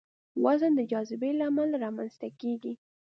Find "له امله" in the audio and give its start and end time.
1.39-1.75